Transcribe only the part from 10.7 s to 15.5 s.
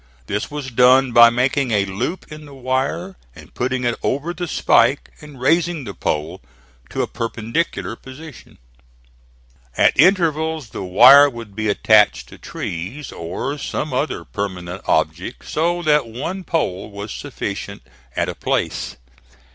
wire would be attached to trees, or some other permanent object,